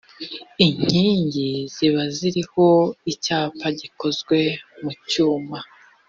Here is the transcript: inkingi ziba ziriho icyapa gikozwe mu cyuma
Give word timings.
inkingi 0.65 1.49
ziba 1.73 2.03
ziriho 2.15 2.67
icyapa 3.11 3.67
gikozwe 3.79 4.37
mu 4.81 4.91
cyuma 5.09 5.59